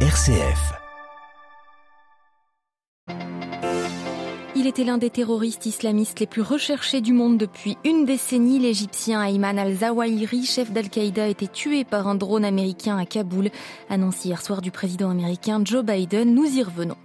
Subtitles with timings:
[0.00, 0.85] RCF.
[4.66, 8.58] Il était l'un des terroristes islamistes les plus recherchés du monde depuis une décennie.
[8.58, 13.50] L'Égyptien Ayman al-Zawahiri, chef d'Al-Qaïda, a été tué par un drone américain à Kaboul.
[13.88, 16.34] Annonce hier soir du président américain Joe Biden.
[16.34, 16.96] Nous y revenons.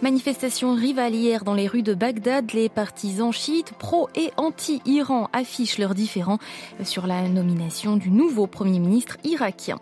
[0.00, 2.52] Manifestation rivalière dans les rues de Bagdad.
[2.52, 6.38] Les partisans chiites, pro et anti-Iran affichent leurs différends
[6.84, 9.80] sur la nomination du nouveau premier ministre irakien.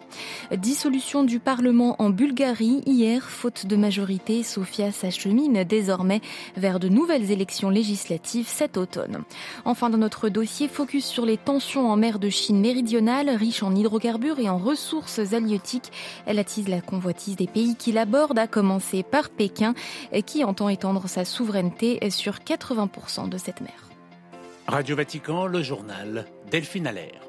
[0.57, 2.80] Dissolution du Parlement en Bulgarie.
[2.87, 6.23] Hier, faute de majorité, Sofia s'achemine désormais
[6.57, 9.22] vers de nouvelles élections législatives cet automne.
[9.64, 13.75] Enfin, dans notre dossier, focus sur les tensions en mer de Chine méridionale, riche en
[13.75, 15.93] hydrocarbures et en ressources halieutiques.
[16.26, 19.75] Elle attise la convoitise des pays qui l'abordent, à commencer par Pékin,
[20.25, 23.90] qui entend étendre sa souveraineté sur 80% de cette mer.
[24.67, 27.20] Radio Vatican, le journal Delphine Allaire.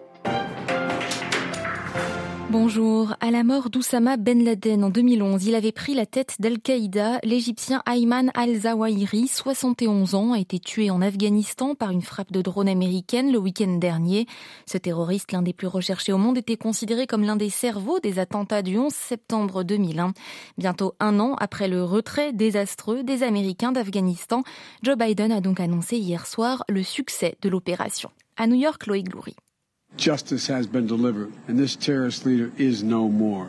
[2.50, 3.14] Bonjour.
[3.20, 7.20] À la mort d'Oussama Ben Laden en 2011, il avait pris la tête d'Al-Qaïda.
[7.24, 12.70] L'Égyptien Ayman al-Zawahiri, 71 ans, a été tué en Afghanistan par une frappe de drone
[12.70, 14.28] américaine le week-end dernier.
[14.66, 18.18] Ce terroriste, l'un des plus recherchés au monde, était considéré comme l'un des cerveaux des
[18.18, 20.14] attentats du 11 septembre 2001.
[20.58, 24.44] Bientôt un an après le retrait désastreux des Américains d'Afghanistan,
[24.84, 28.10] Joe Biden a donc annoncé hier soir le succès de l'opération.
[28.38, 29.36] À New York, Loïc Loury.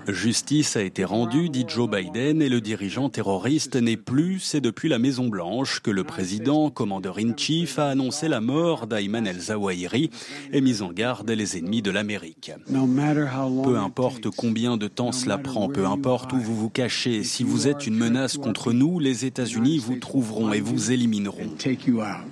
[0.08, 4.40] Justice a été rendue, dit Joe Biden, et le dirigeant terroriste n'est plus.
[4.40, 8.86] C'est depuis la Maison Blanche que le président, commandeur in chief, a annoncé la mort
[8.86, 10.10] d'Ayman el-Zawahiri
[10.52, 12.52] et mis en garde les ennemis de l'Amérique.
[12.68, 17.68] Peu importe combien de temps cela prend, peu importe où vous vous cachez, si vous
[17.68, 21.50] êtes une menace contre nous, les États-Unis vous trouveront et vous élimineront.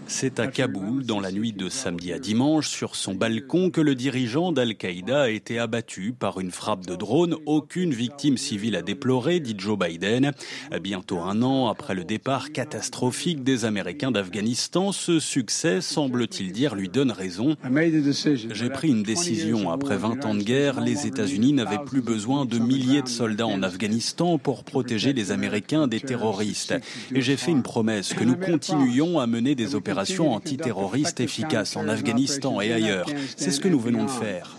[0.06, 3.94] C'est à Kaboul, dans la nuit de samedi à dimanche, sur son balcon, que le
[4.06, 7.34] dirigeant d'Al-Qaïda a été abattu par une frappe de drone.
[7.44, 10.30] Aucune victime civile à déplorer, dit Joe Biden.
[10.80, 16.88] Bientôt un an après le départ catastrophique des Américains d'Afghanistan, ce succès, semble-t-il dire, lui
[16.88, 17.56] donne raison.
[18.53, 19.72] J'ai pris une décision.
[19.72, 23.64] Après 20 ans de guerre, les États-Unis n'avaient plus besoin de milliers de soldats en
[23.64, 26.76] Afghanistan pour protéger les Américains des terroristes.
[27.12, 31.88] Et j'ai fait une promesse que nous continuions à mener des opérations antiterroristes efficaces en
[31.88, 33.08] Afghanistan et ailleurs.
[33.36, 34.56] C'est ce que nous venons de faire.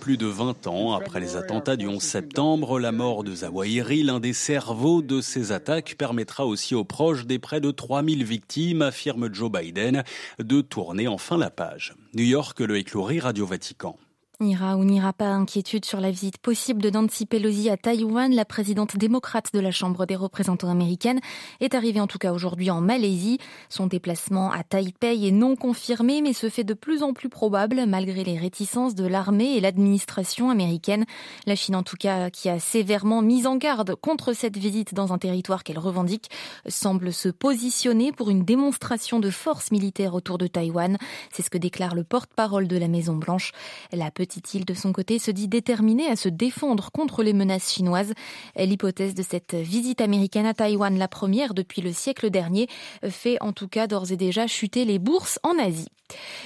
[0.00, 4.20] Plus de 20 ans après les attentats du 11 septembre, la mort de Zawahiri, l'un
[4.20, 9.32] des cerveaux de ces attaques, permettra aussi aux proches des près de 3000 victimes, affirme
[9.32, 10.04] Joe Biden,
[10.38, 11.94] de tourner enfin la page.
[12.14, 13.96] New York, le écloury, Radio Vatican.
[14.42, 18.34] N'ira ou n'ira pas inquiétude sur la visite possible de Nancy Pelosi à Taïwan.
[18.34, 21.20] La présidente démocrate de la Chambre des représentants américaine
[21.60, 23.36] est arrivée en tout cas aujourd'hui en Malaisie.
[23.68, 27.84] Son déplacement à Taipei est non confirmé mais se fait de plus en plus probable
[27.86, 31.04] malgré les réticences de l'armée et l'administration américaine.
[31.44, 35.12] La Chine en tout cas qui a sévèrement mis en garde contre cette visite dans
[35.12, 36.30] un territoire qu'elle revendique
[36.66, 40.96] semble se positionner pour une démonstration de force militaire autour de Taïwan.
[41.30, 43.52] C'est ce que déclare le porte-parole de la Maison Blanche.
[43.92, 47.72] La petite île de son côté se dit déterminée à se défendre contre les menaces
[47.72, 48.12] chinoises.
[48.56, 52.68] L'hypothèse de cette visite américaine à Taïwan, la première depuis le siècle dernier,
[53.08, 55.88] fait en tout cas d'ores et déjà chuter les bourses en Asie.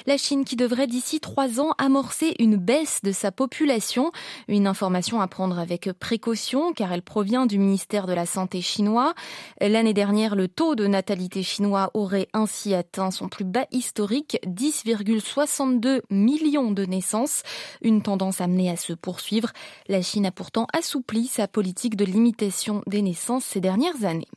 [0.07, 4.13] La Chine qui devrait d'ici trois ans amorcer une baisse de sa population,
[4.49, 9.15] une information à prendre avec précaution car elle provient du ministère de la Santé chinois.
[9.61, 16.03] L'année dernière, le taux de natalité chinois aurait ainsi atteint son plus bas historique, 10,62
[16.11, 17.43] millions de naissances,
[17.83, 19.51] une tendance amenée à se poursuivre.
[19.89, 24.29] La Chine a pourtant assoupli sa politique de limitation des naissances ces dernières années.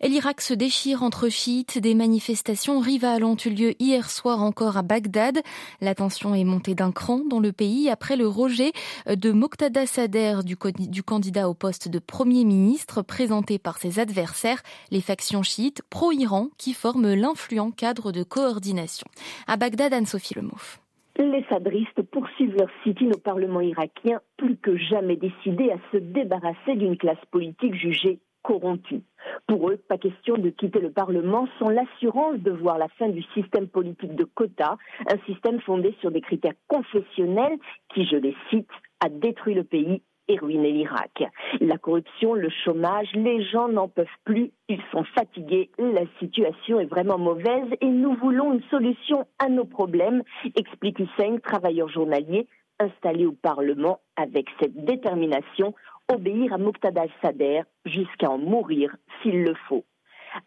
[0.00, 1.78] Et l'Irak se déchire entre chiites.
[1.78, 5.40] Des manifestations rivales ont eu lieu hier soir encore à Bagdad.
[5.80, 8.72] La tension est montée d'un cran dans le pays après le rejet
[9.06, 14.62] de Moqtada Sader du, du candidat au poste de Premier ministre présenté par ses adversaires,
[14.90, 19.06] les factions chiites pro-Iran qui forment l'influent cadre de coordination.
[19.46, 20.81] À Bagdad, Anne-Sophie Lemouf.
[21.18, 26.74] Les sadristes poursuivent leur sit-in au Parlement irakien, plus que jamais décidés à se débarrasser
[26.74, 29.02] d'une classe politique jugée corrompue.
[29.46, 33.22] Pour eux, pas question de quitter le Parlement sans l'assurance de voir la fin du
[33.34, 34.76] système politique de quotas,
[35.06, 37.58] un système fondé sur des critères confessionnels
[37.94, 38.70] qui, je les cite,
[39.00, 41.24] a détruit le pays et ruiné l'Irak.
[41.60, 46.86] La corruption, le chômage, les gens n'en peuvent plus, ils sont fatigués, la situation est
[46.86, 50.22] vraiment mauvaise et nous voulons une solution à nos problèmes,
[50.56, 52.46] explique Hussein, travailleur journalier
[52.78, 55.74] installé au Parlement avec cette détermination
[56.12, 59.84] obéir à Muqtada al-Sadr jusqu'à en mourir s'il le faut.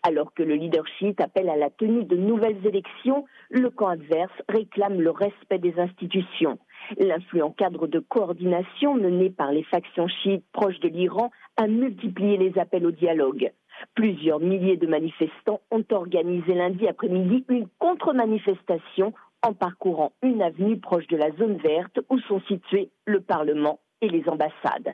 [0.04, 5.00] Alors que le leadership appelle à la tenue de nouvelles élections, le camp adverse réclame
[5.00, 6.58] le respect des institutions.
[6.98, 12.58] L'influent cadre de coordination mené par les factions chiites proches de l'Iran a multiplié les
[12.60, 13.52] appels au dialogue.
[13.94, 21.08] Plusieurs milliers de manifestants ont organisé lundi après-midi une contre-manifestation en parcourant une avenue proche
[21.08, 24.94] de la zone verte où sont situés le Parlement et les ambassades.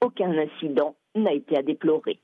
[0.00, 2.20] Aucun incident n'a été à déplorer.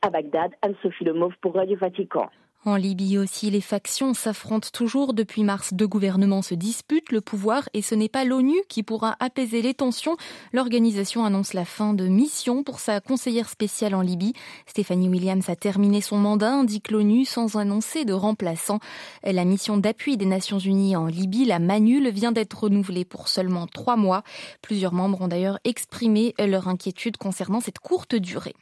[0.00, 2.30] À Bagdad, Anne-Sophie Lemov pour Radio Vatican.
[2.64, 5.14] En Libye aussi, les factions s'affrontent toujours.
[5.14, 9.16] Depuis mars, deux gouvernements se disputent le pouvoir et ce n'est pas l'ONU qui pourra
[9.18, 10.16] apaiser les tensions.
[10.52, 14.34] L'organisation annonce la fin de mission pour sa conseillère spéciale en Libye.
[14.68, 18.78] Stéphanie Williams a terminé son mandat, indique l'ONU, sans annoncer de remplaçant.
[19.24, 23.66] La mission d'appui des Nations Unies en Libye, la MANUL, vient d'être renouvelée pour seulement
[23.66, 24.22] trois mois.
[24.62, 28.54] Plusieurs membres ont d'ailleurs exprimé leur inquiétude concernant cette courte durée.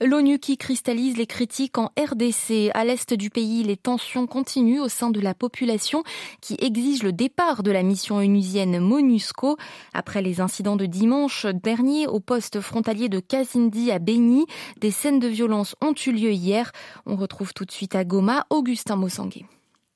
[0.00, 4.88] L'ONU qui cristallise les critiques en RDC, à l'est du pays les tensions continuent au
[4.88, 6.04] sein de la population
[6.40, 9.56] qui exige le départ de la mission onusienne MONUSCO.
[9.92, 14.46] Après les incidents de dimanche dernier au poste frontalier de Kazindi à Beni,
[14.80, 16.72] des scènes de violence ont eu lieu hier.
[17.04, 19.44] On retrouve tout de suite à Goma Augustin Mossangué.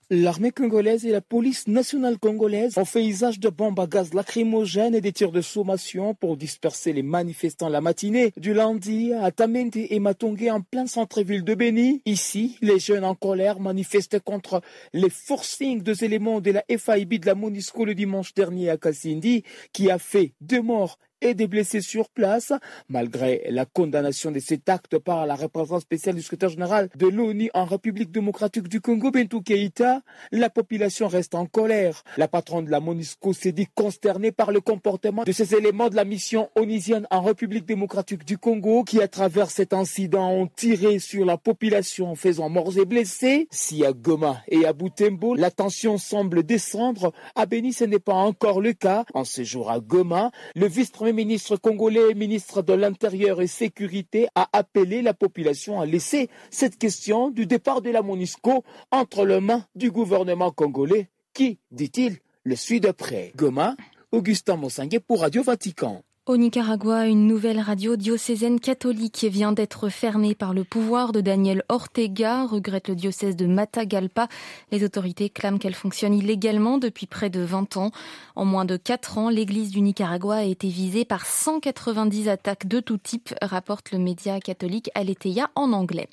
[0.09, 4.95] L'armée congolaise et la police nationale congolaise ont fait usage de bombes à gaz lacrymogènes
[4.95, 9.75] et des tirs de sommation pour disperser les manifestants la matinée du lundi à Tamende
[9.75, 12.03] et Matongé en plein centre-ville de Béni.
[12.07, 14.61] Ici, les jeunes en colère manifestaient contre
[14.93, 19.43] les forcings des éléments de la FIB de la MONUSCO le dimanche dernier à Kassindi
[19.73, 22.53] qui a fait deux morts et des blessés sur place.
[22.89, 27.51] Malgré la condamnation de cet acte par la représentante spéciale du secrétaire général de l'ONU
[27.55, 30.03] en République démocratique du Congo, Bentou Keïta,
[30.33, 32.03] la population reste en colère.
[32.17, 35.97] La patronne de la MONUSCO s'est dit consternée par le comportement de ces éléments de
[35.97, 40.99] la mission onisienne en République démocratique du Congo qui, à travers cet incident, ont tiré
[40.99, 43.49] sur la population en faisant morts et blessés.
[43.51, 48.15] Si à Goma et à Butembo, la tension semble descendre, à Beni, ce n'est pas
[48.15, 49.05] encore le cas.
[49.15, 54.49] En ce jour à Goma, le vice-premier ministre congolais, ministre de l'Intérieur et Sécurité, a
[54.53, 59.65] appelé la population à laisser cette question du départ de la MONUSCO entre les mains
[59.75, 63.33] du gouvernement congolais qui, dit-il, le suit de près?
[63.35, 63.77] Goma,
[64.13, 66.03] Augustin Mossanguet pour Radio Vatican.
[66.27, 71.63] Au Nicaragua, une nouvelle radio diocésaine catholique vient d'être fermée par le pouvoir de Daniel
[71.69, 74.27] Ortega, regrette le diocèse de Matagalpa.
[74.73, 77.93] Les autorités clament qu'elle fonctionne illégalement depuis près de 20 ans.
[78.35, 82.81] En moins de 4 ans, l'église du Nicaragua a été visée par 190 attaques de
[82.81, 86.09] tout type, rapporte le média catholique Aletheia en anglais.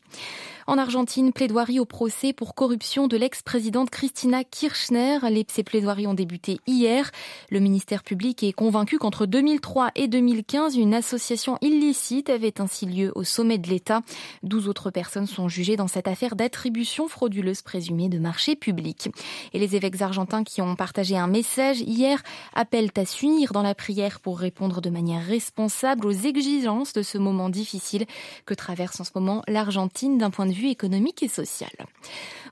[0.66, 5.20] En Argentine, plaidoirie au procès pour corruption de l'ex-présidente Christina Kirchner.
[5.50, 7.12] ces plaidoiries ont débuté hier.
[7.50, 13.12] Le ministère public est convaincu qu'entre 2003 et 2015, une association illicite avait ainsi lieu
[13.16, 14.02] au sommet de l'État.
[14.42, 19.10] Douze autres personnes sont jugées dans cette affaire d'attribution frauduleuse présumée de marchés publics.
[19.52, 22.24] Et les évêques argentins qui ont partagé un message hier
[22.54, 27.18] appellent à s'unir dans la prière pour répondre de manière responsable aux exigences de ce
[27.18, 28.06] moment difficile
[28.46, 31.72] que traverse en ce moment l'Argentine d'un point de vue économique et social.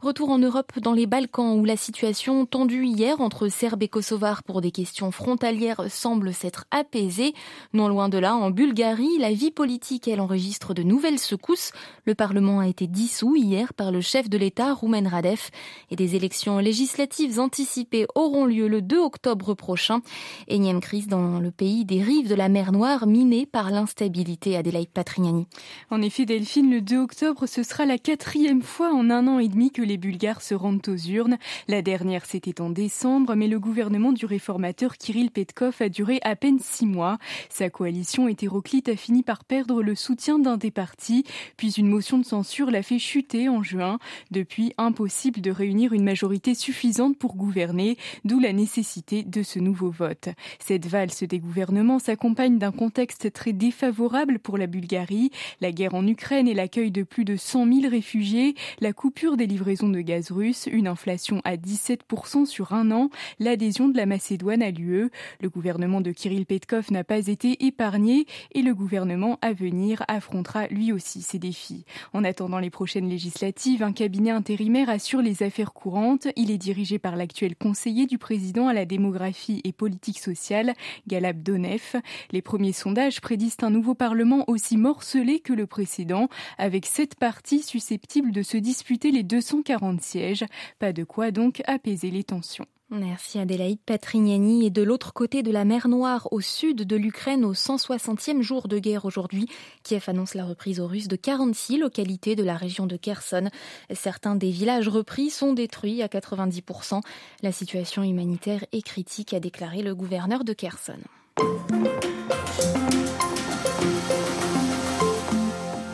[0.02, 4.42] Retour en Europe dans les Balkans où la situation tendue hier entre Serbes et Kosovars
[4.42, 7.36] pour des questions frontalières semble s'être apaisée.
[7.74, 11.72] Non loin de là, en Bulgarie, la vie politique, elle enregistre de nouvelles secousses.
[12.06, 15.52] Le Parlement a été dissous hier par le chef de l'État, Roumen Radev,
[15.92, 20.02] et des élections législatives anticipées auront lieu le 2 octobre prochain.
[20.48, 24.90] Énième crise dans le pays des rives de la mer Noire minée par l'instabilité Adélaïde
[24.90, 25.46] Patrignani.
[25.92, 29.48] En effet, Delphine, le 2 octobre, ce sera la quatrième fois en un an et
[29.48, 31.38] demi que les Bulgares se rendent aux urnes.
[31.68, 36.36] La dernière, c'était en décembre, mais le gouvernement du réformateur Kirill Petkov a duré à
[36.36, 37.18] peine six mois.
[37.50, 41.26] Sa coalition hétéroclite a fini par perdre le soutien d'un des partis,
[41.58, 44.00] puis une motion de censure l'a fait chuter en juin.
[44.32, 49.90] Depuis, impossible de réunir une majorité suffisante pour gouverner, d'où la nécessité de ce nouveau
[49.90, 50.30] vote.
[50.60, 56.08] Cette valse des gouvernements s'accompagne d'un contexte très défavorable pour la Bulgarie, la guerre en
[56.08, 60.32] Ukraine et l'accueil de plus de 100 000 réfugiés, la coupure des livraisons de gaz
[60.32, 63.10] russe, une inflation à 17% sur un an,
[63.40, 65.10] l'adhésion de la Macédoine à l'UE.
[65.40, 70.68] Le gouvernement de Kirill Petkov n'a pas été épargné et le gouvernement à venir affrontera
[70.68, 71.86] lui aussi ces défis.
[72.14, 76.28] En attendant les prochaines législatives, un cabinet intérimaire assure les affaires courantes.
[76.36, 80.74] Il est dirigé par l'actuel conseiller du président à la démographie et politique sociale,
[81.08, 81.96] Galab Donef.
[82.32, 87.62] Les premiers sondages prédisent un nouveau parlement aussi morcelé que le précédent, avec sept partis
[87.72, 90.44] susceptibles de se disputer les 240 sièges.
[90.80, 92.66] Pas de quoi donc apaiser les tensions.
[92.90, 94.66] Merci Adélaïde Patrignani.
[94.66, 98.68] Et de l'autre côté de la mer Noire, au sud de l'Ukraine, au 160e jour
[98.68, 99.48] de guerre aujourd'hui,
[99.84, 103.48] Kiev annonce la reprise aux Russes de 46 localités de la région de Kherson.
[103.94, 107.00] Certains des villages repris sont détruits à 90%.
[107.42, 111.00] La situation humanitaire est critique, a déclaré le gouverneur de Kherson.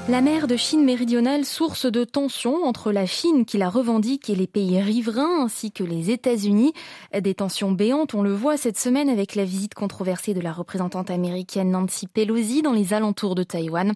[0.09, 4.35] La mer de Chine méridionale, source de tensions entre la Chine qui la revendique et
[4.35, 6.71] les pays riverains ainsi que les États-Unis.
[7.19, 11.11] Des tensions béantes, on le voit cette semaine avec la visite controversée de la représentante
[11.11, 13.91] américaine Nancy Pelosi dans les alentours de Taïwan.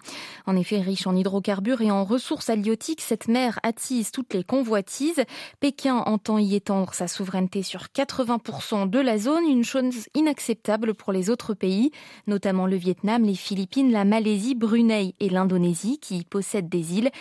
[0.46, 5.24] En effet, riche en hydrocarbures et en ressources halieutiques, cette mer attise toutes les convoitises.
[5.62, 11.14] Pékin entend y étendre sa souveraineté sur 80% de la zone, une chose inacceptable pour
[11.14, 11.92] les autres pays,
[12.28, 17.12] notamment le Vietnam, les Philippines, la Malaisie, Brunei et l'Indonésie qui possèdent des îles.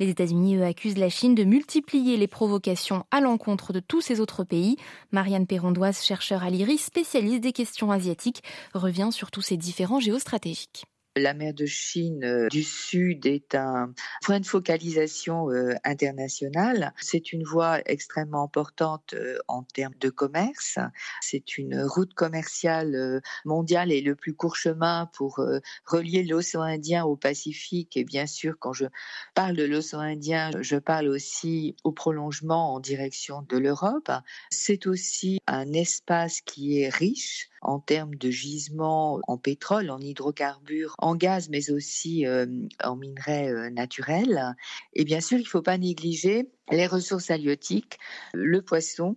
[0.00, 4.44] Les États-Unis, accusent la Chine de multiplier les provocations à l'encontre de tous ces autres
[4.44, 4.76] pays.
[5.12, 8.42] Marianne Perrondoise, chercheur à l'IRIS, spécialiste des questions asiatiques,
[8.74, 10.84] revient sur tous ces différents géostratégiques.
[11.16, 16.94] La mer de Chine euh, du Sud est un point de focalisation euh, internationale.
[17.00, 20.78] C'est une voie extrêmement importante euh, en termes de commerce.
[21.20, 25.40] C'est une route commerciale mondiale et le plus court chemin pour
[25.84, 27.96] relier l'océan Indien au Pacifique.
[27.96, 28.86] Et bien sûr, quand je
[29.34, 34.10] parle de l'océan Indien, je parle aussi au prolongement en direction de l'Europe.
[34.50, 40.94] C'est aussi un espace qui est riche en termes de gisements en pétrole, en hydrocarbures,
[40.98, 42.46] en gaz, mais aussi euh,
[42.82, 44.54] en minerais euh, naturels.
[44.94, 47.98] Et bien sûr, il ne faut pas négliger les ressources halieutiques,
[48.32, 49.16] le poisson,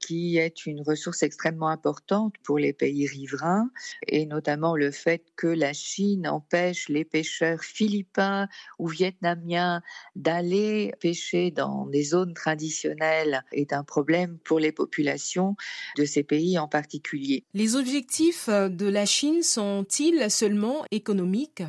[0.00, 3.70] qui est une ressource extrêmement importante pour les pays riverains,
[4.06, 9.82] et notamment le fait que la Chine empêche les pêcheurs philippins ou vietnamiens
[10.16, 15.56] d'aller pêcher dans des zones traditionnelles est un problème pour les populations
[15.96, 17.44] de ces pays en particulier.
[17.54, 21.62] Les objectifs de la Chine sont-ils seulement économiques?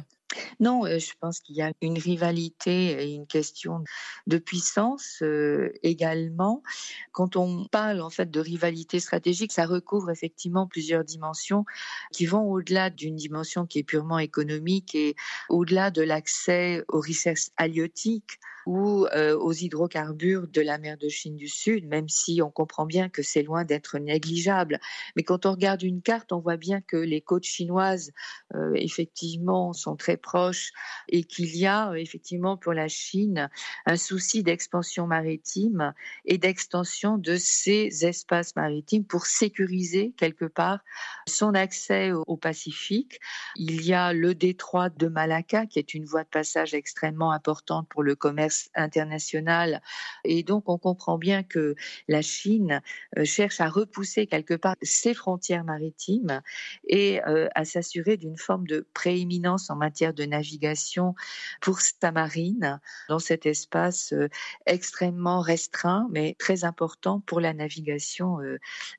[0.60, 3.84] Non, euh, je pense qu'il y a une rivalité et une question
[4.28, 6.64] de puissance euh, également.
[7.12, 11.66] Quand on parle en fait de rivalité stratégique, ça recouvre effectivement plusieurs dimensions
[12.12, 15.16] qui vont au-delà d'une dimension qui est purement économique et
[15.50, 21.36] au-delà de l'accès aux richesses halieutiques ou euh, aux hydrocarbures de la mer de Chine
[21.36, 24.80] du Sud, même si on comprend bien que c'est loin d'être négligeable.
[25.16, 28.12] Mais quand on regarde une carte, on voit bien que les côtes chinoises,
[28.56, 30.72] euh, effectivement, sont très proches
[31.10, 33.50] et qu'il y a effectivement pour la Chine
[33.86, 35.94] un souci d'expansion maritime
[36.26, 40.80] et d'extension de ces espaces maritimes pour sécuriser quelque part
[41.28, 43.20] son accès au Pacifique.
[43.56, 47.88] Il y a le détroit de Malacca, qui est une voie de passage extrêmement importante
[47.90, 49.82] pour le commerce internationale.
[50.24, 51.76] Et donc, on comprend bien que
[52.08, 52.82] la Chine
[53.18, 56.42] euh, cherche à repousser quelque part ses frontières maritimes
[56.88, 61.16] et euh, à s'assurer d'une forme de prééminence en matière de navigation
[61.62, 62.80] pour sa marine
[63.10, 64.30] dans cet espace euh,
[64.66, 68.40] extrêmement restreint, mais très important pour la navigation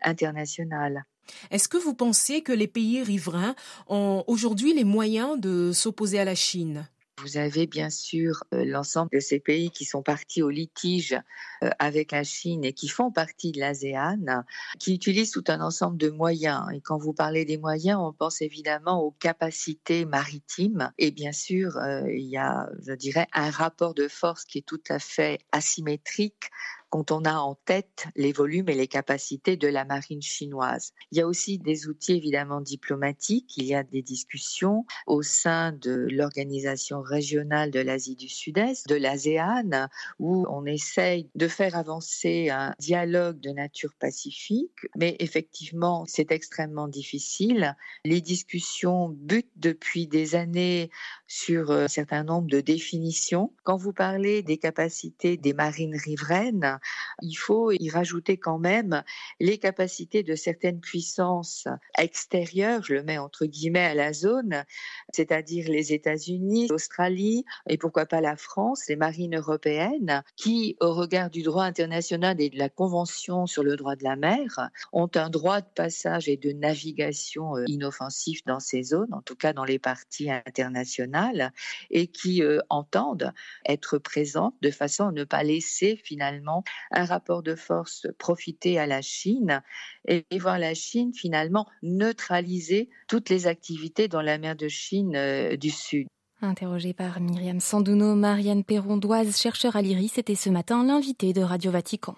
[0.02, 1.04] internationale.
[1.50, 3.54] Est-ce que vous pensez que les pays riverains
[3.88, 6.88] ont aujourd'hui les moyens de s'opposer à la Chine?
[7.22, 11.18] Vous avez bien sûr euh, l'ensemble de ces pays qui sont partis au litige
[11.62, 14.44] euh, avec la Chine et qui font partie de l'ASEAN,
[14.78, 16.66] qui utilisent tout un ensemble de moyens.
[16.74, 20.90] Et quand vous parlez des moyens, on pense évidemment aux capacités maritimes.
[20.98, 24.66] Et bien sûr, euh, il y a, je dirais, un rapport de force qui est
[24.66, 26.50] tout à fait asymétrique
[26.92, 30.92] quand on a en tête les volumes et les capacités de la marine chinoise.
[31.10, 35.72] Il y a aussi des outils évidemment diplomatiques, il y a des discussions au sein
[35.72, 42.50] de l'organisation régionale de l'Asie du Sud-Est, de l'ASEAN, où on essaye de faire avancer
[42.50, 47.74] un dialogue de nature pacifique, mais effectivement c'est extrêmement difficile.
[48.04, 50.90] Les discussions butent depuis des années
[51.26, 53.54] sur un certain nombre de définitions.
[53.62, 56.78] Quand vous parlez des capacités des marines riveraines,
[57.20, 59.02] il faut y rajouter quand même
[59.40, 64.64] les capacités de certaines puissances extérieures, je le mets entre guillemets à la zone,
[65.12, 71.30] c'est-à-dire les États-Unis, l'Australie et pourquoi pas la France, les marines européennes, qui, au regard
[71.30, 75.30] du droit international et de la Convention sur le droit de la mer, ont un
[75.30, 79.64] droit de passage et de navigation euh, inoffensif dans ces zones, en tout cas dans
[79.64, 81.52] les parties internationales,
[81.90, 83.32] et qui euh, entendent
[83.66, 88.86] être présentes de façon à ne pas laisser finalement un rapport de force profiter à
[88.86, 89.62] la Chine
[90.06, 95.56] et, voir la Chine finalement neutraliser toutes les activités dans la mer de Chine euh,
[95.56, 96.06] du Sud.
[96.40, 101.70] Interrogée par Myriam Sandouno, Marianne Perrondoise, chercheur à l'IRIS, c'était ce matin l'invité de Radio
[101.70, 102.16] Vatican.